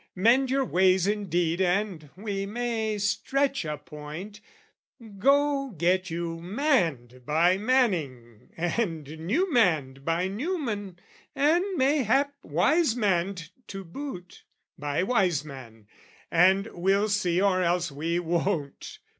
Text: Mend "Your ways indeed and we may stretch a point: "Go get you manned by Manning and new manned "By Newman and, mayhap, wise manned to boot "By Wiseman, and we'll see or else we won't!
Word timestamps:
Mend 0.15 0.49
"Your 0.49 0.65
ways 0.65 1.05
indeed 1.05 1.61
and 1.61 2.09
we 2.15 2.47
may 2.47 2.97
stretch 2.97 3.65
a 3.65 3.77
point: 3.77 4.41
"Go 5.19 5.69
get 5.77 6.09
you 6.09 6.39
manned 6.41 7.21
by 7.23 7.59
Manning 7.59 8.49
and 8.57 9.19
new 9.19 9.53
manned 9.53 10.03
"By 10.03 10.27
Newman 10.27 10.97
and, 11.35 11.63
mayhap, 11.75 12.33
wise 12.41 12.95
manned 12.95 13.51
to 13.67 13.83
boot 13.83 14.43
"By 14.75 15.03
Wiseman, 15.03 15.85
and 16.31 16.65
we'll 16.73 17.07
see 17.07 17.39
or 17.39 17.61
else 17.61 17.91
we 17.91 18.17
won't! 18.17 18.97